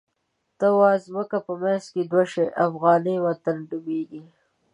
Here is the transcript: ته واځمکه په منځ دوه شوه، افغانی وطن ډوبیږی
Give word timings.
ته 0.59 0.67
واځمکه 0.79 1.37
په 1.45 1.53
منځ 1.61 1.83
دوه 2.11 2.25
شوه، 2.31 2.47
افغانی 2.67 3.15
وطن 3.25 3.57
ډوبیږی 3.69 4.23